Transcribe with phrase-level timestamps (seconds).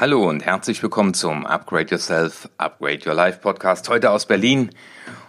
[0.00, 4.70] Hallo und herzlich willkommen zum Upgrade Yourself, Upgrade Your Life Podcast heute aus Berlin.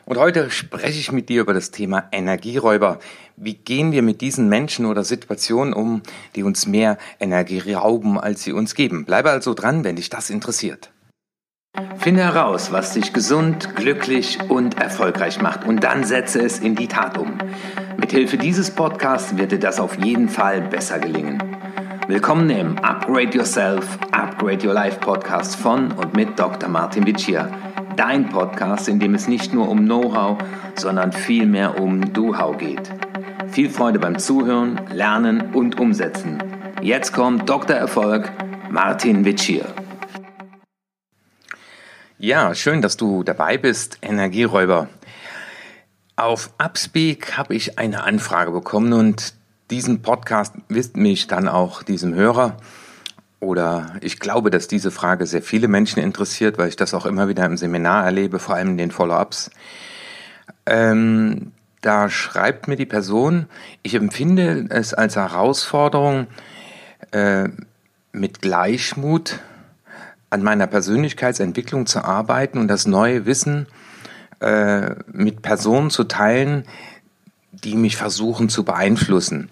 [0.05, 2.99] Und heute spreche ich mit dir über das Thema Energieräuber.
[3.35, 6.03] Wie gehen wir mit diesen Menschen oder Situationen um,
[6.37, 9.03] die uns mehr Energie rauben, als sie uns geben?
[9.03, 10.93] Bleibe also dran, wenn dich das interessiert.
[11.97, 16.87] Finde heraus, was dich gesund, glücklich und erfolgreich macht und dann setze es in die
[16.87, 17.39] Tat um.
[17.97, 21.57] Mithilfe dieses Podcasts wird dir das auf jeden Fall besser gelingen.
[22.11, 26.67] Willkommen im Upgrade Yourself, Upgrade Your Life Podcast von und mit Dr.
[26.67, 27.49] Martin Vicia.
[27.95, 30.37] Dein Podcast, in dem es nicht nur um Know-how,
[30.75, 32.91] sondern vielmehr um Do-How geht.
[33.51, 36.43] Viel Freude beim Zuhören, Lernen und Umsetzen.
[36.81, 37.77] Jetzt kommt Dr.
[37.77, 38.29] Erfolg,
[38.69, 39.63] Martin Vicia.
[42.19, 44.89] Ja, schön, dass du dabei bist, Energieräuber.
[46.17, 49.33] Auf Upspeak habe ich eine Anfrage bekommen und
[49.71, 52.57] diesen Podcast widme ich dann auch diesem Hörer.
[53.39, 57.27] Oder ich glaube, dass diese Frage sehr viele Menschen interessiert, weil ich das auch immer
[57.27, 59.49] wieder im Seminar erlebe, vor allem in den Follow-ups.
[60.67, 63.47] Ähm, da schreibt mir die Person,
[63.81, 66.27] ich empfinde es als Herausforderung,
[67.11, 67.49] äh,
[68.11, 69.39] mit Gleichmut
[70.29, 73.67] an meiner Persönlichkeitsentwicklung zu arbeiten und das neue Wissen
[74.39, 76.65] äh, mit Personen zu teilen,
[77.51, 79.49] die mich versuchen zu beeinflussen.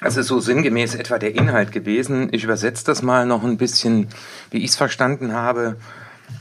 [0.00, 2.28] Das ist so sinngemäß etwa der Inhalt gewesen.
[2.32, 4.08] Ich übersetze das mal noch ein bisschen,
[4.50, 5.76] wie ich es verstanden habe.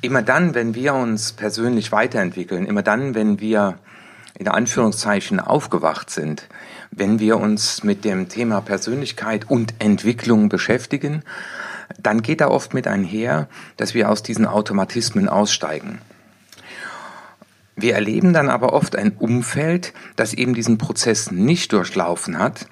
[0.01, 3.79] Immer dann, wenn wir uns persönlich weiterentwickeln, immer dann, wenn wir
[4.37, 6.47] in Anführungszeichen aufgewacht sind,
[6.91, 11.23] wenn wir uns mit dem Thema Persönlichkeit und Entwicklung beschäftigen,
[11.97, 15.99] dann geht da oft mit einher, dass wir aus diesen Automatismen aussteigen.
[17.75, 22.67] Wir erleben dann aber oft ein Umfeld, das eben diesen Prozess nicht durchlaufen hat.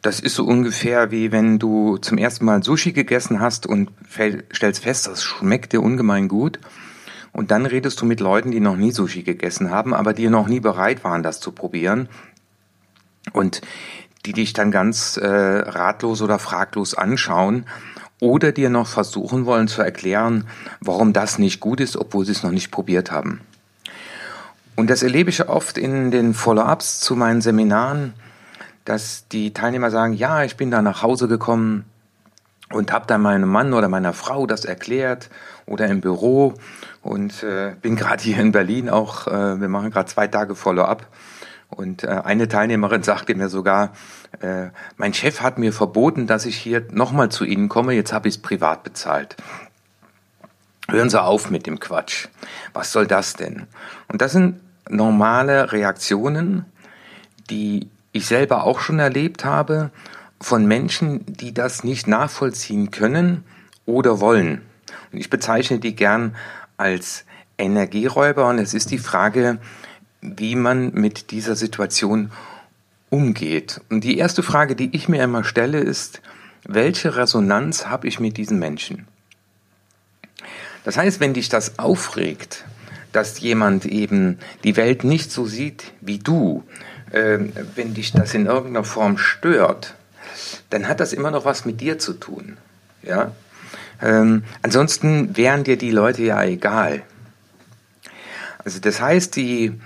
[0.00, 3.90] Das ist so ungefähr wie wenn du zum ersten Mal Sushi gegessen hast und
[4.54, 6.60] stellst fest, das schmeckt dir ungemein gut.
[7.32, 10.48] Und dann redest du mit Leuten, die noch nie Sushi gegessen haben, aber die noch
[10.48, 12.08] nie bereit waren, das zu probieren.
[13.32, 13.60] Und
[14.24, 17.66] die dich dann ganz äh, ratlos oder fraglos anschauen
[18.20, 20.46] oder dir noch versuchen wollen zu erklären,
[20.80, 23.40] warum das nicht gut ist, obwohl sie es noch nicht probiert haben.
[24.78, 28.14] Und das erlebe ich oft in den Follow-ups zu meinen Seminaren,
[28.84, 31.84] dass die Teilnehmer sagen, ja, ich bin da nach Hause gekommen
[32.70, 35.30] und habe dann meinem Mann oder meiner Frau das erklärt
[35.66, 36.54] oder im Büro
[37.02, 41.08] und äh, bin gerade hier in Berlin auch, äh, wir machen gerade zwei Tage Follow-up
[41.70, 43.90] und äh, eine Teilnehmerin sagte mir sogar,
[44.42, 48.28] äh, mein Chef hat mir verboten, dass ich hier nochmal zu Ihnen komme, jetzt habe
[48.28, 49.34] ich es privat bezahlt.
[50.88, 52.28] Hören Sie auf mit dem Quatsch.
[52.74, 53.66] Was soll das denn?
[54.06, 56.64] Und das sind normale Reaktionen,
[57.50, 59.90] die ich selber auch schon erlebt habe,
[60.40, 63.44] von Menschen, die das nicht nachvollziehen können
[63.86, 64.62] oder wollen.
[65.12, 66.36] Und ich bezeichne die gern
[66.76, 67.24] als
[67.58, 69.58] Energieräuber und es ist die Frage,
[70.20, 72.30] wie man mit dieser Situation
[73.10, 73.80] umgeht.
[73.90, 76.20] Und die erste Frage, die ich mir immer stelle, ist,
[76.64, 79.06] welche Resonanz habe ich mit diesen Menschen?
[80.84, 82.64] Das heißt, wenn dich das aufregt,
[83.12, 86.64] dass jemand eben die Welt nicht so sieht wie du,
[87.10, 87.38] äh,
[87.74, 89.94] wenn dich das in irgendeiner Form stört,
[90.70, 92.58] dann hat das immer noch was mit dir zu tun.
[93.02, 93.32] Ja?
[94.00, 97.02] Ähm, ansonsten wären dir die Leute ja egal.
[98.64, 99.80] Also das heißt, die,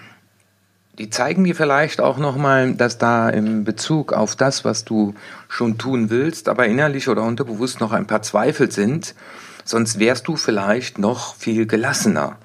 [0.99, 5.15] die zeigen dir vielleicht auch nochmal, dass da im Bezug auf das, was du
[5.49, 9.15] schon tun willst, aber innerlich oder unterbewusst noch ein paar Zweifel sind,
[9.65, 12.37] sonst wärst du vielleicht noch viel gelassener.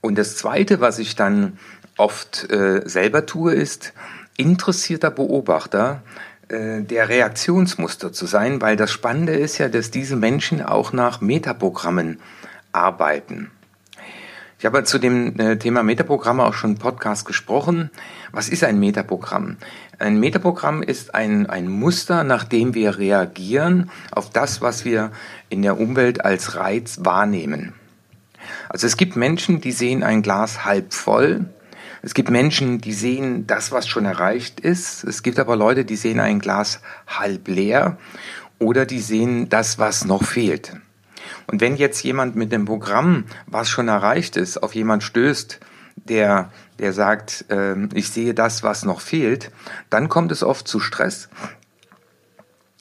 [0.00, 1.58] Und das Zweite, was ich dann
[1.96, 3.92] oft äh, selber tue, ist
[4.36, 6.02] interessierter Beobachter
[6.48, 11.20] äh, der Reaktionsmuster zu sein, weil das Spannende ist ja, dass diese Menschen auch nach
[11.20, 12.20] Metaprogrammen
[12.72, 13.50] arbeiten.
[14.60, 17.90] Ich habe zu dem äh, Thema Metaprogramme auch schon im Podcast gesprochen.
[18.32, 19.56] Was ist ein Metaprogramm?
[20.00, 25.12] Ein Metaprogramm ist ein, ein Muster, nach dem wir reagieren auf das, was wir
[25.48, 27.74] in der Umwelt als Reiz wahrnehmen.
[28.68, 31.46] Also es gibt Menschen, die sehen ein Glas halb voll.
[32.02, 35.04] Es gibt Menschen, die sehen das, was schon erreicht ist.
[35.04, 37.98] Es gibt aber Leute, die sehen ein Glas halb leer
[38.58, 40.76] oder die sehen das, was noch fehlt.
[41.46, 45.60] Und wenn jetzt jemand mit dem Programm, was schon erreicht ist, auf jemand stößt,
[45.96, 49.50] der, der sagt, äh, ich sehe das, was noch fehlt,
[49.90, 51.28] dann kommt es oft zu Stress.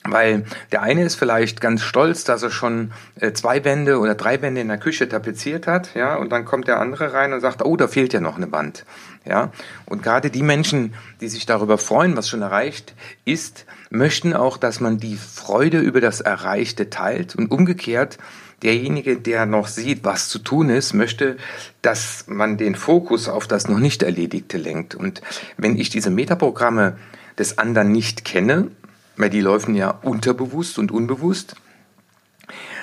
[0.09, 4.41] Weil der eine ist vielleicht ganz stolz, dass er schon äh, zwei Wände oder drei
[4.41, 7.63] Wände in der Küche tapeziert hat, ja, und dann kommt der andere rein und sagt,
[7.63, 8.85] oh, da fehlt ja noch eine Wand,
[9.25, 9.51] ja.
[9.85, 12.93] Und gerade die Menschen, die sich darüber freuen, was schon erreicht
[13.25, 18.17] ist, möchten auch, dass man die Freude über das Erreichte teilt und umgekehrt
[18.63, 21.37] derjenige, der noch sieht, was zu tun ist, möchte,
[21.81, 24.95] dass man den Fokus auf das noch nicht Erledigte lenkt.
[24.95, 25.21] Und
[25.57, 26.97] wenn ich diese Metaprogramme
[27.37, 28.71] des anderen nicht kenne,
[29.17, 31.55] weil die laufen ja unterbewusst und unbewusst,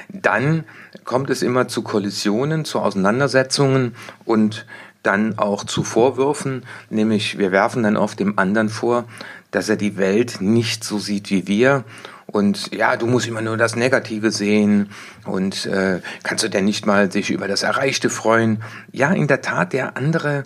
[0.08, 0.64] dann
[1.04, 3.94] kommt es immer zu Kollisionen, zu Auseinandersetzungen
[4.24, 4.66] und
[5.02, 9.04] dann auch zu Vorwürfen, nämlich wir werfen dann oft dem anderen vor,
[9.50, 11.84] dass er die Welt nicht so sieht wie wir.
[12.26, 14.88] Und ja, du musst immer nur das Negative sehen.
[15.24, 18.62] Und äh, kannst du denn nicht mal sich über das Erreichte freuen?
[18.92, 20.44] Ja, in der Tat, der andere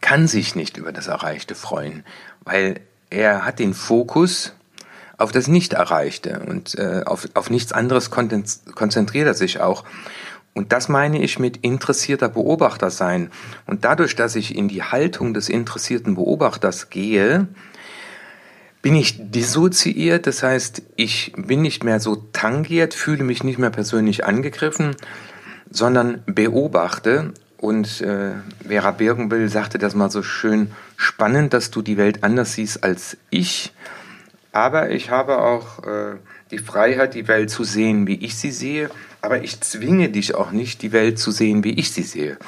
[0.00, 2.04] kann sich nicht über das Erreichte freuen,
[2.44, 2.80] weil
[3.12, 4.54] er hat den Fokus
[5.18, 9.84] auf das Nicht-Erreichte und äh, auf, auf nichts anderes konzentriert er sich auch.
[10.54, 13.30] Und das meine ich mit interessierter Beobachter sein.
[13.66, 17.48] Und dadurch, dass ich in die Haltung des interessierten Beobachters gehe,
[18.82, 23.70] bin ich dissoziiert, das heißt, ich bin nicht mehr so tangiert, fühle mich nicht mehr
[23.70, 24.96] persönlich angegriffen,
[25.70, 27.32] sondern beobachte.
[27.58, 28.32] Und äh,
[28.66, 33.16] Vera Birkenbill sagte das mal so schön, spannend, dass du die Welt anders siehst als
[33.30, 33.72] ich.
[34.52, 36.16] Aber ich habe auch äh,
[36.50, 38.90] die Freiheit, die Welt zu sehen, wie ich sie sehe.
[39.20, 42.38] Aber ich zwinge dich auch nicht, die Welt zu sehen, wie ich sie sehe.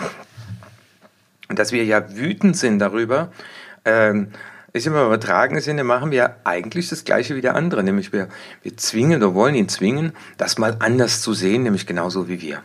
[1.48, 3.32] Und dass wir ja wütend sind darüber,
[3.84, 4.28] ähm,
[4.72, 8.28] ist im übertragenen Sinne machen wir eigentlich das Gleiche wie der andere, nämlich wir,
[8.62, 12.62] wir zwingen oder wollen ihn zwingen, das mal anders zu sehen, nämlich genauso wie wir.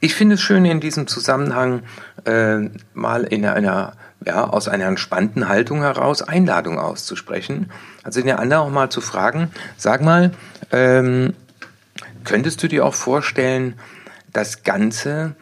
[0.00, 1.82] Ich finde es schön, in diesem Zusammenhang
[2.24, 3.92] äh, mal in einer,
[4.24, 7.70] ja, aus einer entspannten Haltung heraus Einladung auszusprechen.
[8.02, 10.32] Also den anderen auch mal zu fragen, sag mal,
[10.72, 11.34] ähm,
[12.24, 13.78] könntest du dir auch vorstellen,
[14.32, 15.34] das Ganze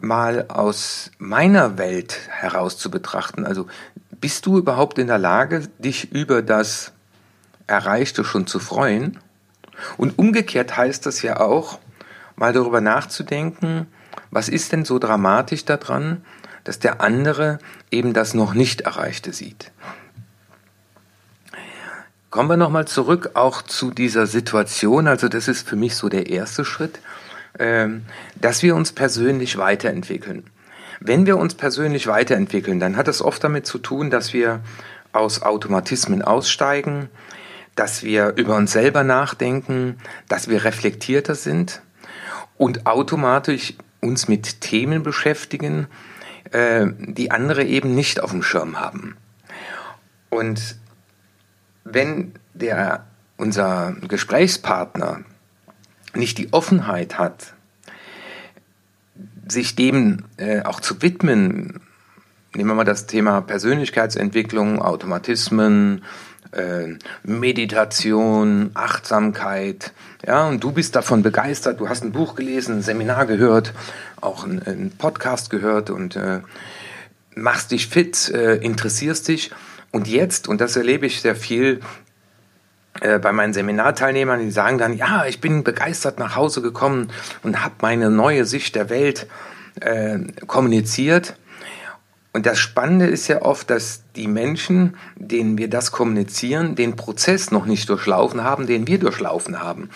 [0.00, 3.46] mal aus meiner Welt heraus zu betrachten?
[3.46, 3.66] Also
[4.20, 6.92] bist du überhaupt in der Lage, dich über das
[7.66, 9.18] Erreichte schon zu freuen?
[9.96, 11.78] Und umgekehrt heißt das ja auch,
[12.34, 13.86] mal darüber nachzudenken,
[14.30, 16.24] was ist denn so dramatisch daran,
[16.66, 17.58] dass der andere
[17.92, 19.70] eben das noch nicht Erreichte sieht.
[22.30, 26.28] Kommen wir nochmal zurück auch zu dieser Situation, also das ist für mich so der
[26.28, 26.98] erste Schritt,
[27.60, 28.04] ähm,
[28.34, 30.42] dass wir uns persönlich weiterentwickeln.
[30.98, 34.60] Wenn wir uns persönlich weiterentwickeln, dann hat es oft damit zu tun, dass wir
[35.12, 37.08] aus Automatismen aussteigen,
[37.76, 39.98] dass wir über uns selber nachdenken,
[40.28, 41.80] dass wir reflektierter sind
[42.58, 45.86] und automatisch uns mit Themen beschäftigen,
[46.52, 49.16] äh, die andere eben nicht auf dem Schirm haben.
[50.30, 50.76] Und
[51.84, 53.06] wenn der,
[53.36, 55.20] unser Gesprächspartner
[56.14, 57.54] nicht die Offenheit hat,
[59.48, 61.80] sich dem äh, auch zu widmen,
[62.54, 66.02] nehmen wir mal das Thema Persönlichkeitsentwicklung, Automatismen,
[66.52, 69.92] äh, Meditation, Achtsamkeit,
[70.26, 73.72] ja, und du bist davon begeistert, du hast ein Buch gelesen, ein Seminar gehört,
[74.20, 76.40] auch einen Podcast gehört und äh,
[77.34, 79.52] machst dich fit, äh, interessierst dich.
[79.92, 81.80] Und jetzt, und das erlebe ich sehr viel,
[83.00, 87.08] äh, bei meinen Seminarteilnehmern, die sagen dann, ja, ich bin begeistert nach Hause gekommen
[87.42, 89.26] und habe meine neue Sicht der Welt
[89.80, 91.36] äh, kommuniziert.
[92.36, 97.50] Und das Spannende ist ja oft, dass die Menschen, denen wir das kommunizieren, den Prozess
[97.50, 99.88] noch nicht durchlaufen haben, den wir durchlaufen haben.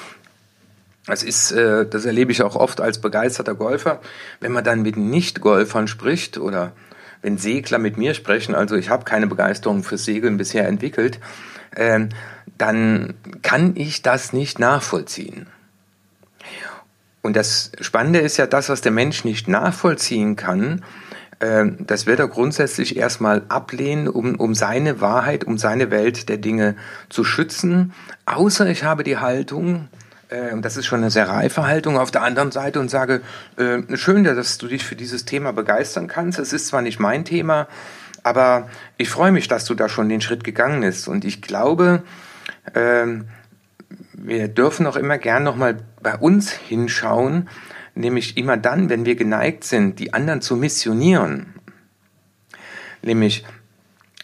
[1.04, 4.00] Das ist, äh, das erlebe ich auch oft als begeisterter Golfer,
[4.40, 6.72] wenn man dann mit Nicht-Golfern spricht oder
[7.20, 11.20] wenn Segler mit mir sprechen, also ich habe keine Begeisterung für Segeln bisher entwickelt,
[11.76, 12.08] ähm,
[12.56, 15.46] dann kann ich das nicht nachvollziehen.
[17.20, 20.82] Und das Spannende ist ja, das, was der Mensch nicht nachvollziehen kann,
[21.40, 26.76] das wird er grundsätzlich erstmal ablehnen, um, um seine Wahrheit, um seine Welt der Dinge
[27.08, 27.94] zu schützen.
[28.26, 29.88] Außer ich habe die Haltung,
[30.28, 33.22] äh, und das ist schon eine sehr reife Haltung auf der anderen Seite und sage,
[33.56, 36.38] äh, schön, dass du dich für dieses Thema begeistern kannst.
[36.38, 37.68] Es ist zwar nicht mein Thema,
[38.22, 38.68] aber
[38.98, 41.08] ich freue mich, dass du da schon den Schritt gegangen bist.
[41.08, 42.02] Und ich glaube,
[42.74, 43.28] ähm,
[44.12, 47.48] wir dürfen auch immer gern nochmal bei uns hinschauen,
[47.94, 51.54] nämlich immer dann, wenn wir geneigt sind, die anderen zu missionieren.
[53.02, 53.44] Nämlich,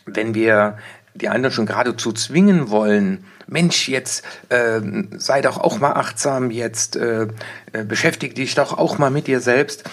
[0.05, 0.79] wenn wir
[1.15, 4.81] die anderen schon geradezu zwingen wollen, Mensch, jetzt äh,
[5.17, 7.29] sei doch auch mal achtsam, jetzt äh,
[7.73, 9.85] äh beschäftige dich doch auch mal mit dir selbst,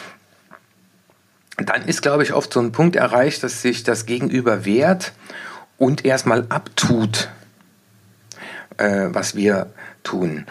[1.58, 5.14] dann ist, glaube ich, oft so ein Punkt erreicht, dass sich das Gegenüber wehrt
[5.78, 7.30] und erstmal abtut
[8.78, 9.68] äh, was wir
[10.04, 10.46] tun.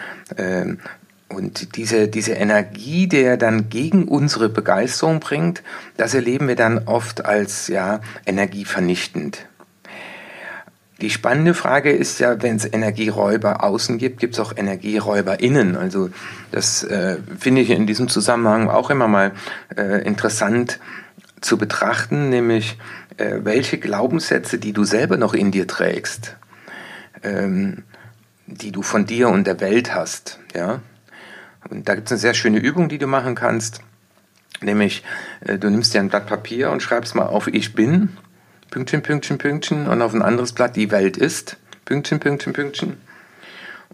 [1.35, 5.63] Und diese, diese Energie, der dann gegen unsere Begeisterung bringt,
[5.97, 9.47] das erleben wir dann oft als ja, energievernichtend.
[11.01, 15.75] Die spannende Frage ist ja, wenn es Energieräuber außen gibt, gibt es auch Energieräuber innen.
[15.75, 16.09] Also
[16.51, 19.33] das äh, finde ich in diesem Zusammenhang auch immer mal
[19.75, 20.79] äh, interessant
[21.41, 22.77] zu betrachten, nämlich
[23.17, 26.37] äh, welche Glaubenssätze, die du selber noch in dir trägst,
[27.21, 27.83] ähm,
[28.47, 30.79] die du von dir und der Welt hast, ja.
[31.69, 33.81] Und da gibt es eine sehr schöne Übung, die du machen kannst,
[34.61, 35.03] nämlich
[35.41, 38.17] äh, du nimmst dir ein Blatt Papier und schreibst mal auf Ich bin,
[38.69, 42.97] Pünktchen, Pünktchen, Pünktchen, und auf ein anderes Blatt Die Welt ist, Pünktchen, Pünktchen, Pünktchen.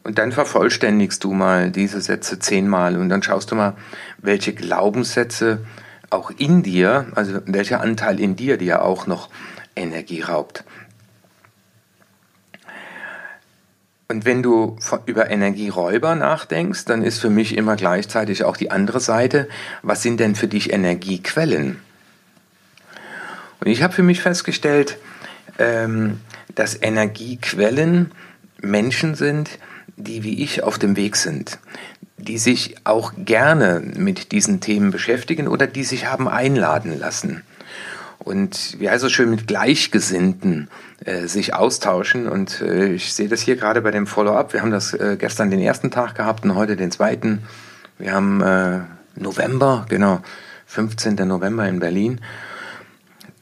[0.04, 2.96] Und dann vervollständigst du mal diese Sätze zehnmal.
[2.96, 3.76] Und dann schaust du mal,
[4.18, 5.66] welche Glaubenssätze
[6.10, 9.30] auch in dir, also welcher Anteil in dir dir auch noch
[9.76, 10.64] Energie raubt.
[14.12, 14.76] Und wenn du
[15.06, 19.48] über Energieräuber nachdenkst, dann ist für mich immer gleichzeitig auch die andere Seite,
[19.84, 21.80] was sind denn für dich Energiequellen?
[23.60, 24.98] Und ich habe für mich festgestellt,
[25.60, 26.22] ähm,
[26.56, 28.12] dass Energiequellen
[28.60, 29.52] Menschen sind,
[29.96, 31.60] die wie ich auf dem Weg sind,
[32.18, 37.44] die sich auch gerne mit diesen Themen beschäftigen oder die sich haben einladen lassen
[38.20, 40.70] und wie heißt es schön mit Gleichgesinnten
[41.06, 42.28] äh, sich austauschen.
[42.28, 44.54] Und äh, ich sehe das hier gerade bei dem Follow-up.
[44.54, 47.44] Wir haben das äh, gestern den ersten Tag gehabt und heute den zweiten.
[47.98, 48.80] Wir haben äh,
[49.16, 50.22] November, genau,
[50.66, 51.16] 15.
[51.16, 52.20] November in Berlin,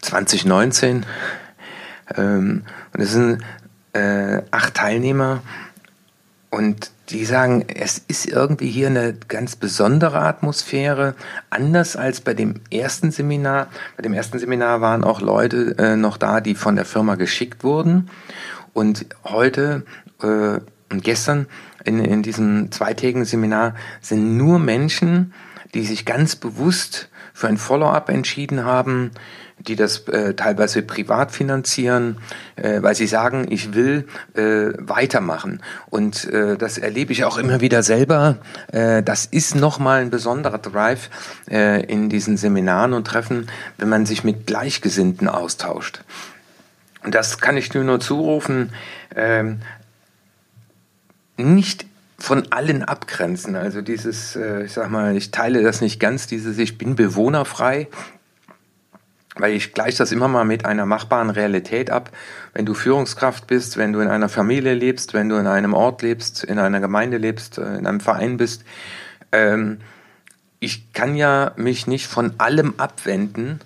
[0.02, 1.06] 2019.
[2.16, 3.44] Ähm, und es sind
[3.94, 5.42] äh, acht Teilnehmer
[6.52, 11.16] und die sagen, es ist irgendwie hier eine ganz besondere Atmosphäre,
[11.50, 13.68] anders als bei dem ersten Seminar.
[13.96, 17.64] Bei dem ersten Seminar waren auch Leute äh, noch da, die von der Firma geschickt
[17.64, 18.10] wurden.
[18.74, 19.86] Und heute
[20.22, 20.60] äh,
[20.90, 21.48] und gestern
[21.84, 25.34] in, in diesem zweitägigen Seminar sind nur Menschen,
[25.74, 29.12] die sich ganz bewusst für ein Follow-up entschieden haben,
[29.60, 32.18] die das äh, teilweise privat finanzieren,
[32.56, 35.62] äh, weil sie sagen, ich will äh, weitermachen.
[35.92, 38.38] Und äh, das erlebe ich auch immer wieder selber.
[38.72, 41.12] Äh, das ist nochmal ein besonderer Drive
[41.48, 46.02] äh, in diesen Seminaren und Treffen, wenn man sich mit Gleichgesinnten austauscht.
[47.04, 48.72] Und das kann ich nur nur zurufen.
[49.14, 49.44] Äh,
[51.38, 51.86] nicht
[52.18, 53.56] von allen abgrenzen.
[53.56, 57.88] Also dieses, äh, ich sag mal, ich teile das nicht ganz, dieses Ich bin bewohnerfrei
[59.40, 62.12] weil ich gleiche das immer mal mit einer machbaren Realität ab.
[62.54, 66.02] Wenn du Führungskraft bist, wenn du in einer Familie lebst, wenn du in einem Ort
[66.02, 68.64] lebst, in einer Gemeinde lebst, äh, in einem Verein bist,
[69.32, 69.80] ähm,
[70.60, 73.60] ich kann ja mich nicht von allem abwenden,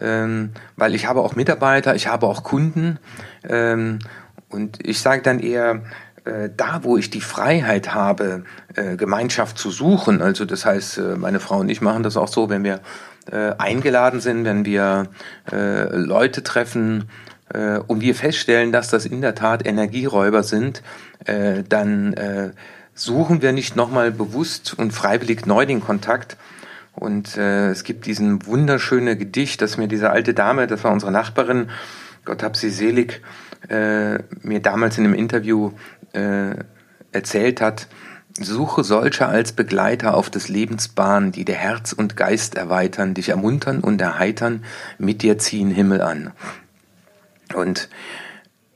[0.00, 2.98] ähm, weil ich habe auch Mitarbeiter, ich habe auch Kunden
[3.48, 4.00] ähm,
[4.50, 5.82] und ich sage dann eher,
[6.26, 11.16] äh, da, wo ich die Freiheit habe, äh, Gemeinschaft zu suchen, also das heißt, äh,
[11.16, 12.80] meine Frau und ich machen das auch so, wenn wir
[13.30, 15.08] äh, eingeladen sind, wenn wir
[15.50, 17.08] äh, Leute treffen
[17.52, 20.82] äh, und wir feststellen, dass das in der Tat Energieräuber sind,
[21.24, 22.50] äh, dann äh,
[22.94, 26.36] suchen wir nicht nochmal bewusst und freiwillig neu den Kontakt.
[26.92, 31.12] Und äh, es gibt diesen wunderschöne Gedicht, das mir diese alte Dame, das war unsere
[31.12, 31.68] Nachbarin,
[32.24, 33.20] Gott hab sie selig,
[33.68, 35.72] äh, mir damals in einem Interview
[36.12, 36.56] äh,
[37.12, 37.88] erzählt hat.
[38.38, 43.30] Suche solche als Begleiter auf des Lebens Bahn, die dir Herz und Geist erweitern, dich
[43.30, 44.62] ermuntern und erheitern,
[44.98, 46.32] mit dir ziehen Himmel an.
[47.54, 47.88] Und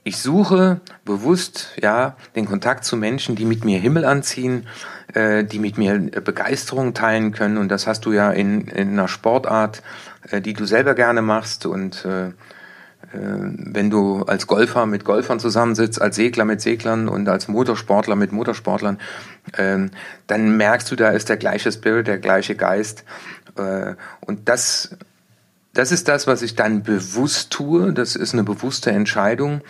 [0.02, 4.66] ich suche bewusst ja den Kontakt zu Menschen, die mit mir Himmel anziehen,
[5.12, 7.58] äh, die mit mir Begeisterung teilen können.
[7.58, 9.82] Und das hast du ja in, in einer Sportart,
[10.30, 12.32] äh, die du selber gerne machst und äh, äh,
[13.12, 18.30] wenn du als Golfer mit Golfern zusammensitzt, als Segler mit Seglern und als Motorsportler mit
[18.30, 18.98] Motorsportlern,
[19.58, 19.90] ähm,
[20.28, 23.04] dann merkst du, da ist der gleiche Spirit, der gleiche Geist.
[23.56, 24.96] Äh, und das,
[25.72, 27.92] das ist das, was ich dann bewusst tue.
[27.92, 29.62] Das ist eine bewusste Entscheidung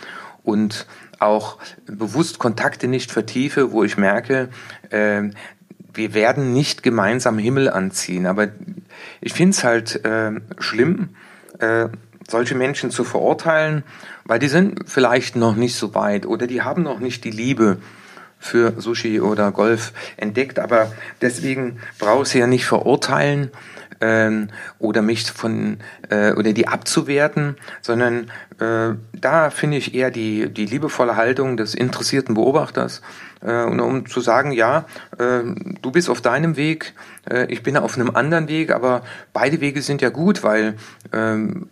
[0.43, 0.85] und
[1.17, 1.57] auch
[1.87, 4.49] bewusst Kontakte nicht vertiefe, wo ich merke,
[4.91, 5.23] äh,
[5.93, 8.27] wir werden nicht gemeinsam Himmel anziehen.
[8.27, 8.49] Aber
[9.19, 9.99] ich finde es halt
[10.57, 11.09] schlimm,
[12.31, 13.83] solche Menschen zu verurteilen,
[14.25, 17.77] weil die sind vielleicht noch nicht so weit oder die haben noch nicht die Liebe
[18.39, 21.79] für Sushi oder Golf entdeckt, aber deswegen
[22.23, 23.51] ich sie ja nicht verurteilen
[24.01, 25.77] ähm, oder mich von
[26.09, 31.75] äh, oder die abzuwerten, sondern äh, da finde ich eher die die liebevolle Haltung des
[31.75, 33.01] interessierten Beobachters
[33.41, 34.85] äh, und um zu sagen, ja,
[35.19, 35.41] äh,
[35.81, 36.93] du bist auf deinem Weg,
[37.29, 40.75] äh, ich bin auf einem anderen Weg, aber beide Wege sind ja gut, weil
[41.13, 41.67] ähm,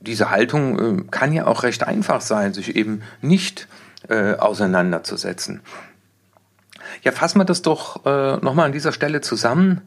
[0.00, 3.68] diese Haltung äh, kann ja auch recht einfach sein, sich eben nicht
[4.08, 5.60] äh, auseinanderzusetzen.
[7.02, 9.82] Ja, fassen wir das doch äh, nochmal an dieser Stelle zusammen.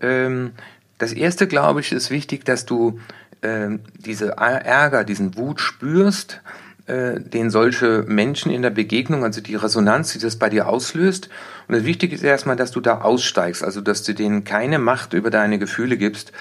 [0.00, 0.52] Ähm,
[0.98, 2.98] das erste, glaube ich, ist wichtig, dass du
[3.42, 6.40] äh, diese Ärger, diesen Wut spürst,
[6.86, 11.28] äh, den solche Menschen in der Begegnung, also die Resonanz, die das bei dir auslöst.
[11.68, 15.12] Und das Wichtige ist erstmal, dass du da aussteigst, also dass du denen keine Macht
[15.12, 16.32] über deine Gefühle gibst.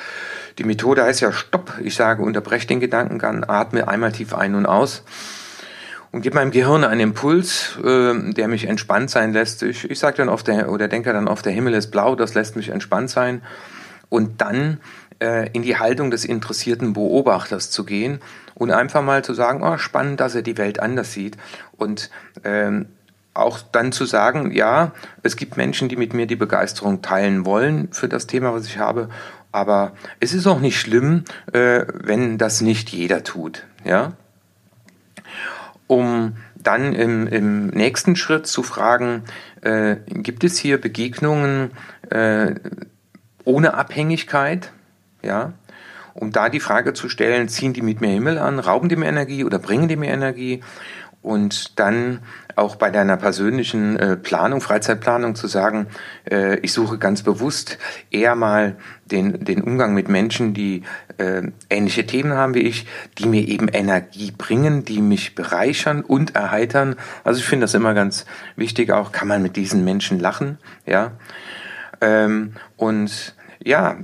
[0.57, 1.73] Die Methode heißt ja Stopp.
[1.83, 5.03] Ich sage, unterbrech den Gedankengang, atme einmal tief ein und aus
[6.11, 9.61] und gebe meinem Gehirn einen Impuls, äh, der mich entspannt sein lässt.
[9.63, 12.33] Ich, ich sage dann oft, der, oder denke dann oft, der Himmel ist blau, das
[12.33, 13.43] lässt mich entspannt sein.
[14.09, 14.79] Und dann
[15.19, 18.19] äh, in die Haltung des interessierten Beobachters zu gehen
[18.55, 21.37] und einfach mal zu sagen, oh, spannend, dass er die Welt anders sieht.
[21.75, 22.09] Und
[22.43, 22.87] ähm,
[23.33, 27.89] auch dann zu sagen, ja, es gibt Menschen, die mit mir die Begeisterung teilen wollen
[27.91, 29.09] für das Thema, was ich habe.
[29.57, 33.65] Aber es ist auch nicht schlimm, äh, wenn das nicht jeder tut.
[33.83, 34.13] Ja?
[35.87, 39.23] Um dann im, im nächsten Schritt zu fragen,
[39.61, 41.71] äh, gibt es hier Begegnungen
[42.11, 42.53] äh,
[43.45, 44.71] ohne Abhängigkeit?
[45.23, 45.53] Ja?
[46.13, 49.07] Um da die Frage zu stellen, ziehen die mit mir Himmel an, rauben die mir
[49.07, 50.61] Energie oder bringen die mir Energie?
[51.21, 52.19] Und dann
[52.55, 55.87] auch bei deiner persönlichen äh, Planung, Freizeitplanung zu sagen,
[56.29, 57.77] äh, ich suche ganz bewusst
[58.09, 60.83] eher mal den, den Umgang mit Menschen, die
[61.17, 66.35] äh, ähnliche Themen haben wie ich, die mir eben Energie bringen, die mich bereichern und
[66.35, 66.95] erheitern.
[67.23, 71.11] Also ich finde das immer ganz wichtig, auch kann man mit diesen Menschen lachen, ja.
[72.01, 73.97] Ähm, und ja,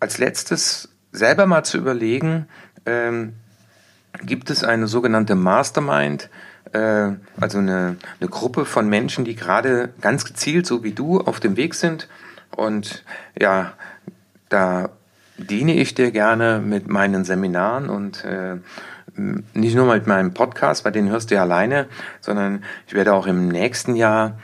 [0.00, 2.46] als letztes selber mal zu überlegen,
[2.86, 3.34] ähm,
[4.20, 6.28] gibt es eine sogenannte Mastermind,
[6.72, 11.40] äh, also eine, eine Gruppe von Menschen, die gerade ganz gezielt, so wie du, auf
[11.40, 12.08] dem Weg sind.
[12.54, 13.04] Und
[13.38, 13.72] ja,
[14.48, 14.90] da
[15.38, 18.56] diene ich dir gerne mit meinen Seminaren und äh,
[19.14, 21.86] nicht nur mit meinem Podcast, bei denen hörst du ja alleine,
[22.20, 24.38] sondern ich werde auch im nächsten Jahr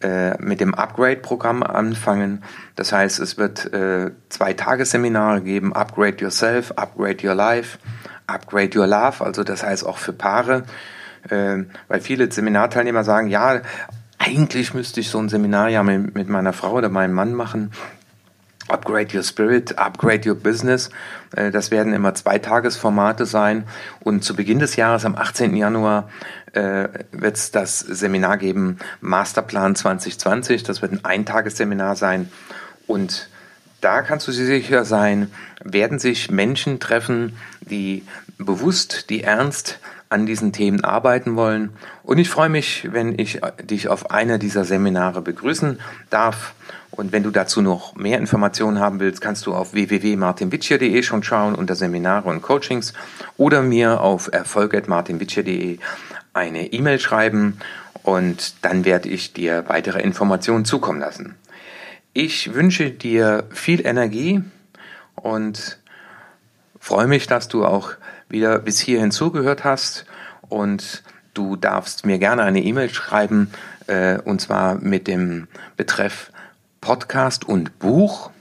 [0.00, 2.42] äh, mit dem Upgrade-Programm anfangen.
[2.76, 7.78] Das heißt, es wird äh, zwei Tagesseminare geben, Upgrade Yourself, Upgrade Your Life,
[8.26, 10.64] Upgrade Your Love, also das heißt auch für Paare,
[11.28, 11.58] äh,
[11.88, 13.60] weil viele Seminarteilnehmer sagen, ja,
[14.18, 17.72] eigentlich müsste ich so ein Seminar ja mit, mit meiner Frau oder meinem Mann machen.
[18.68, 20.90] Upgrade Your Spirit, Upgrade Your Business.
[21.34, 23.64] Äh, das werden immer zwei Tagesformate sein.
[24.00, 25.56] Und zu Beginn des Jahres, am 18.
[25.56, 26.08] Januar,
[26.52, 30.62] äh, wird es das Seminar geben, Masterplan 2020.
[30.62, 32.30] Das wird ein Eintagesseminar sein.
[32.86, 33.28] Und
[33.80, 35.30] da kannst du sicher sein,
[35.64, 37.36] werden sich Menschen treffen,
[37.72, 38.04] die
[38.38, 41.70] bewusst, die ernst an diesen Themen arbeiten wollen.
[42.02, 45.80] Und ich freue mich, wenn ich dich auf einer dieser Seminare begrüßen
[46.10, 46.54] darf.
[46.90, 51.54] Und wenn du dazu noch mehr Informationen haben willst, kannst du auf www.martinwitscher.de schon schauen
[51.54, 52.92] unter Seminare und Coachings
[53.38, 55.78] oder mir auf erfolg.martinwitscher.de
[56.34, 57.58] eine E-Mail schreiben
[58.02, 61.36] und dann werde ich dir weitere Informationen zukommen lassen.
[62.12, 64.42] Ich wünsche dir viel Energie
[65.14, 65.78] und
[66.82, 67.92] freue mich, dass du auch
[68.28, 70.04] wieder bis hierhin zugehört hast
[70.48, 73.52] und du darfst mir gerne eine E-Mail schreiben
[73.86, 76.32] äh, und zwar mit dem Betreff
[76.80, 78.32] Podcast und Buch.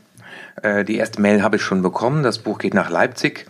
[0.64, 2.24] Äh, die erste Mail habe ich schon bekommen.
[2.24, 3.46] Das Buch geht nach Leipzig.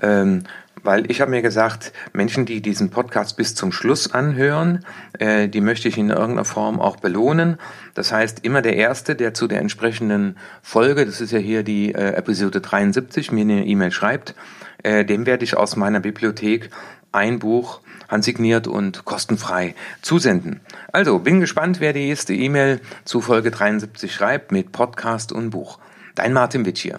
[0.00, 0.44] Ähm,
[0.88, 4.86] weil ich habe mir gesagt, Menschen, die diesen Podcast bis zum Schluss anhören,
[5.18, 7.58] äh, die möchte ich in irgendeiner Form auch belohnen.
[7.92, 11.94] Das heißt, immer der Erste, der zu der entsprechenden Folge, das ist ja hier die
[11.94, 14.34] äh, Episode 73, mir eine E-Mail schreibt,
[14.82, 16.70] äh, dem werde ich aus meiner Bibliothek
[17.12, 20.60] ein Buch handsigniert und kostenfrei zusenden.
[20.90, 25.80] Also, bin gespannt, wer die erste E-Mail zu Folge 73 schreibt mit Podcast und Buch.
[26.14, 26.98] Dein Martin Witsch hier.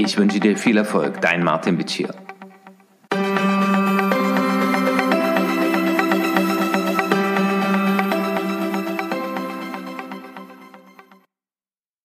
[0.00, 2.06] Ich wünsche dir viel Erfolg, dein Martin Vici.